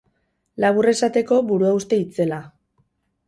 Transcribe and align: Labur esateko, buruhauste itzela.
Labur 0.63 0.87
esateko, 0.91 1.37
buruhauste 1.51 1.99
itzela. 2.05 2.39